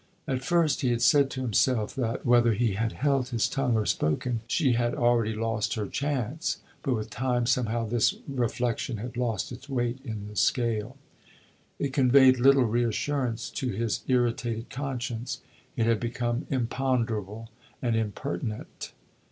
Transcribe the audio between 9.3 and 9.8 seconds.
its